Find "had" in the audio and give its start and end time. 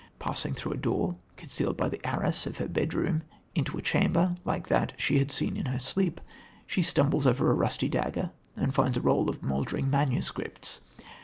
5.19-5.29